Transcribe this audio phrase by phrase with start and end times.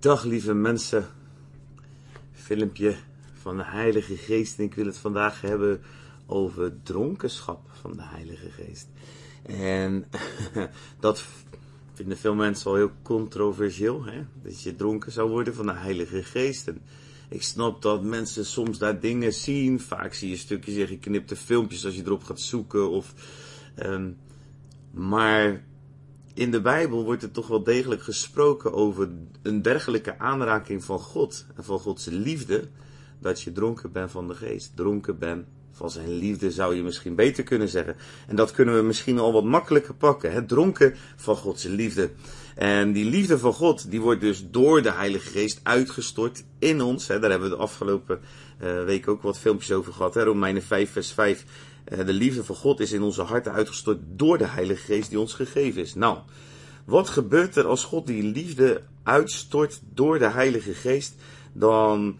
[0.00, 1.06] Dag lieve mensen,
[2.32, 2.96] filmpje
[3.32, 5.80] van de Heilige Geest en ik wil het vandaag hebben
[6.26, 8.88] over dronkenschap van de Heilige Geest.
[9.42, 10.04] En
[11.00, 11.24] dat
[11.92, 14.24] vinden veel mensen al heel controversieel, hè?
[14.42, 16.68] dat je dronken zou worden van de Heilige Geest.
[16.68, 16.82] En
[17.28, 21.84] ik snap dat mensen soms daar dingen zien, vaak zie je stukjes en geknipte filmpjes
[21.84, 22.90] als je erop gaat zoeken.
[22.90, 23.14] Of,
[23.82, 24.16] um,
[24.90, 25.64] maar
[26.40, 29.08] in de Bijbel wordt er toch wel degelijk gesproken over
[29.42, 32.68] een dergelijke aanraking van God en van Gods liefde,
[33.18, 35.46] dat je dronken bent van de geest, dronken bent
[35.80, 37.96] van zijn liefde, zou je misschien beter kunnen zeggen.
[38.26, 40.46] En dat kunnen we misschien al wat makkelijker pakken, hè?
[40.46, 42.10] dronken van Gods liefde.
[42.54, 47.08] En die liefde van God, die wordt dus door de Heilige Geest uitgestort in ons.
[47.08, 47.18] Hè?
[47.18, 48.20] Daar hebben we de afgelopen
[48.62, 50.14] uh, week ook wat filmpjes over gehad.
[50.14, 50.22] Hè?
[50.22, 51.44] Romeinen 5, vers 5.
[51.88, 55.20] Uh, de liefde van God is in onze harten uitgestort door de Heilige Geest die
[55.20, 55.94] ons gegeven is.
[55.94, 56.18] Nou,
[56.84, 61.14] wat gebeurt er als God die liefde uitstort door de Heilige Geest?
[61.52, 62.18] Dan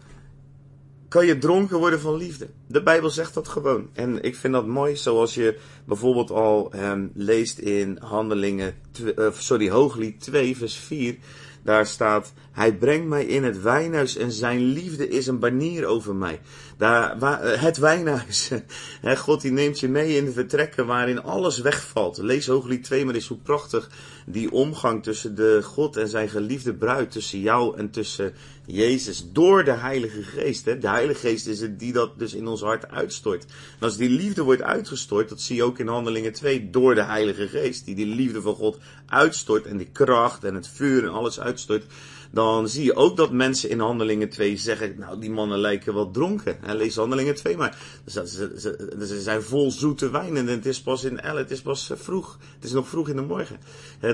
[1.11, 2.49] kan je dronken worden van liefde.
[2.67, 3.89] De Bijbel zegt dat gewoon.
[3.93, 9.69] En ik vind dat mooi, zoals je bijvoorbeeld al um, leest in Handelingen, uh, sorry,
[9.69, 11.15] Hooglied 2, vers 4.
[11.63, 16.15] Daar staat, hij brengt mij in het wijnhuis en zijn liefde is een banier over
[16.15, 16.41] mij.
[16.77, 18.51] Daar, waar, eh, het wijnhuis.
[19.17, 22.17] God die neemt je mee in de vertrekken waarin alles wegvalt.
[22.17, 23.89] Lees Hooglied 2, maar is hoe prachtig
[24.25, 28.33] die omgang tussen de God en zijn geliefde bruid, tussen jou en tussen
[28.65, 30.65] Jezus, door de Heilige Geest.
[30.65, 30.77] Hè?
[30.77, 33.43] De Heilige Geest is het die dat dus in ons hart uitstort.
[33.79, 37.03] En als die liefde wordt uitgestort, dat zie je ook in Handelingen 2, door de
[37.03, 41.11] Heilige Geest, die die liefde van God uitstort en die kracht en het vuur en
[41.11, 41.85] alles uitstort,
[42.31, 46.11] dan zie je ook dat mensen in Handelingen 2 zeggen, nou die mannen lijken wel
[46.11, 46.63] dronken.
[46.63, 47.77] En lees Handelingen 2 maar.
[48.05, 48.75] Ze, ze,
[49.07, 51.97] ze, zijn vol zoete wijn en het is pas in El, het is pas eh,
[51.97, 52.37] vroeg.
[52.55, 53.59] Het is nog vroeg in de morgen.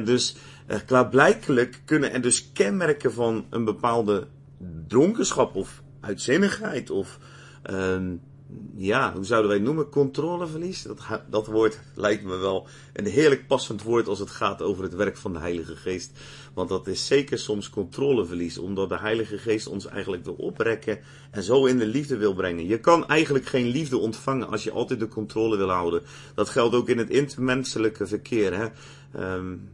[0.05, 0.35] dus
[0.67, 4.27] uh, klaarblijkelijk kunnen er dus kenmerken van een bepaalde
[4.87, 7.19] dronkenschap of uitzinnigheid of
[7.71, 7.97] uh,
[8.75, 9.89] ja, hoe zouden wij het noemen?
[9.89, 10.81] Controleverlies.
[10.81, 10.99] Dat,
[11.29, 15.17] dat woord lijkt me wel een heerlijk passend woord als het gaat over het werk
[15.17, 16.11] van de Heilige Geest.
[16.53, 20.99] Want dat is zeker soms controleverlies, omdat de Heilige Geest ons eigenlijk wil oprekken
[21.31, 22.67] en zo in de liefde wil brengen.
[22.67, 26.01] Je kan eigenlijk geen liefde ontvangen als je altijd de controle wil houden.
[26.35, 28.53] Dat geldt ook in het intermenselijke verkeer.
[28.57, 28.67] Hè?
[29.35, 29.69] Um,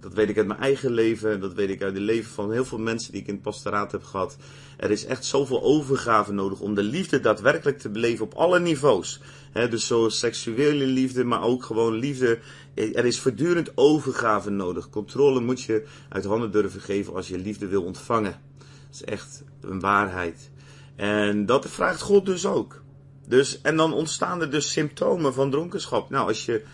[0.00, 2.64] dat weet ik uit mijn eigen leven, dat weet ik uit het leven van heel
[2.64, 4.36] veel mensen die ik in het pastoraat heb gehad.
[4.76, 9.20] Er is echt zoveel overgave nodig om de liefde daadwerkelijk te beleven op alle niveaus.
[9.52, 12.38] dus zo seksuele liefde, maar ook gewoon liefde.
[12.74, 14.90] Er is voortdurend overgave nodig.
[14.90, 18.40] Controle moet je uit handen durven geven als je liefde wil ontvangen.
[18.58, 20.50] Dat is echt een waarheid.
[20.96, 22.82] En dat vraagt God dus ook.
[23.28, 26.10] Dus, en dan ontstaan er dus symptomen van dronkenschap.
[26.10, 26.64] Nou, als je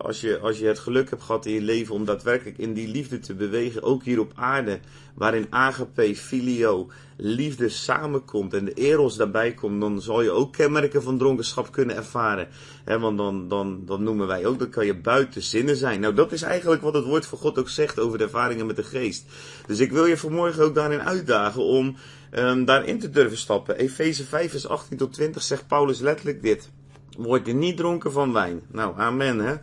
[0.00, 2.88] als je, als je het geluk hebt gehad in je leven om daadwerkelijk in die
[2.88, 4.80] liefde te bewegen, ook hier op aarde,
[5.14, 11.02] waarin agape, filio, liefde samenkomt en de eros daarbij komt, dan zal je ook kenmerken
[11.02, 12.48] van dronkenschap kunnen ervaren.
[12.84, 16.00] He, want dan, dan, dan noemen wij ook, dan kan je buiten zinnen zijn.
[16.00, 18.76] Nou, dat is eigenlijk wat het woord van God ook zegt over de ervaringen met
[18.76, 19.24] de geest.
[19.66, 21.96] Dus ik wil je vanmorgen ook daarin uitdagen om
[22.32, 23.76] um, daarin te durven stappen.
[23.76, 26.70] Efeze 5 vers 18 tot 20 zegt Paulus letterlijk dit.
[27.18, 28.62] Word je niet dronken van wijn.
[28.72, 29.54] Nou, amen hè.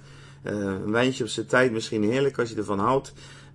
[0.49, 3.13] Uh, een wijntje op zijn tijd misschien heerlijk als je ervan houdt.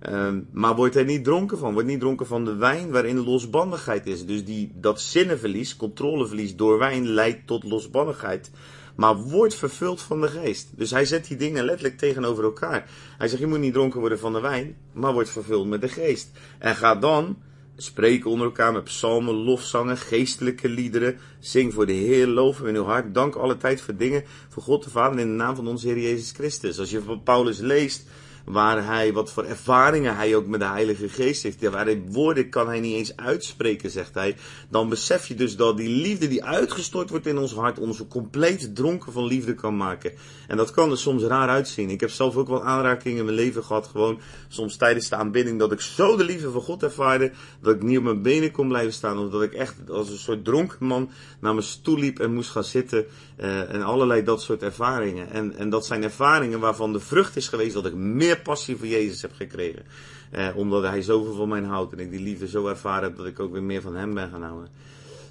[0.09, 1.73] Uh, maar wordt er niet dronken van.
[1.73, 4.25] Wordt niet dronken van de wijn waarin losbandigheid is.
[4.25, 8.51] Dus die, dat zinnenverlies, controleverlies door wijn leidt tot losbandigheid.
[8.95, 10.69] Maar wordt vervuld van de geest.
[10.75, 12.89] Dus hij zet die dingen letterlijk tegenover elkaar.
[13.17, 15.89] Hij zegt, je moet niet dronken worden van de wijn, maar wordt vervuld met de
[15.89, 16.31] geest.
[16.59, 17.37] En ga dan
[17.77, 21.17] Spreek onder elkaar met psalmen, lofzangen, geestelijke liederen.
[21.39, 23.13] Zing voor de Heer, loven in uw hart.
[23.13, 25.99] Dank alle tijd voor dingen voor God de Vader in de naam van onze Heer
[25.99, 26.79] Jezus Christus.
[26.79, 28.07] Als je van Paulus leest,
[28.43, 31.59] waar hij, wat voor ervaringen hij ook met de Heilige Geest heeft.
[31.59, 34.35] Ja, woorden kan hij niet eens uitspreken, zegt hij.
[34.69, 38.75] Dan besef je dus dat die liefde die uitgestort wordt in ons hart, ons compleet
[38.75, 40.11] dronken van liefde kan maken.
[40.47, 41.89] En dat kan er soms raar uitzien.
[41.89, 45.59] Ik heb zelf ook wel aanrakingen in mijn leven gehad, gewoon soms tijdens de aanbidding,
[45.59, 47.31] dat ik zo de liefde van God ervaarde,
[47.61, 49.19] dat ik niet op mijn benen kon blijven staan.
[49.19, 52.49] Of dat ik echt als een soort dronken man naar mijn stoel liep en moest
[52.49, 53.05] gaan zitten.
[53.39, 55.31] Uh, en allerlei dat soort ervaringen.
[55.31, 58.87] En, en dat zijn ervaringen waarvan de vrucht is geweest dat ik meer passie voor
[58.87, 59.83] Jezus heb gekregen.
[60.31, 63.25] Eh, omdat hij zoveel van mij houdt en ik die liefde zo ervaren heb dat
[63.25, 64.69] ik ook weer meer van hem ben gaan houden.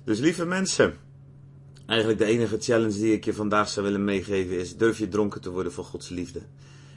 [0.04, 0.94] Dus lieve mensen,
[1.86, 5.40] eigenlijk de enige challenge die ik je vandaag zou willen meegeven is: durf je dronken
[5.40, 6.40] te worden van Gods liefde.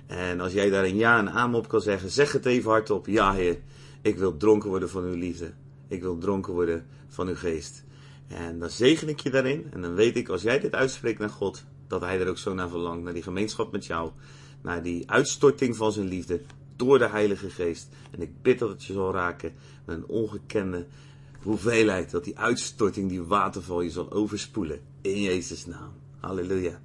[0.07, 3.07] En als jij daar een ja en amen op kan zeggen, zeg het even hardop:
[3.07, 3.60] Ja, Heer,
[4.02, 5.52] ik wil dronken worden van uw liefde.
[5.88, 7.84] Ik wil dronken worden van uw geest.
[8.28, 9.66] En dan zegen ik je daarin.
[9.72, 12.54] En dan weet ik, als jij dit uitspreekt naar God, dat Hij er ook zo
[12.54, 14.12] naar verlangt, naar die gemeenschap met jou
[14.65, 16.41] naar die uitstorting van zijn liefde
[16.75, 17.88] door de Heilige Geest.
[18.12, 19.53] En ik bid dat het je zal raken
[19.85, 20.85] met een ongekende
[21.41, 22.12] hoeveelheid.
[22.12, 24.79] Dat die uitstorting, die waterval je zal overspoelen.
[25.01, 25.91] In Jezus' naam.
[26.19, 26.81] Halleluja.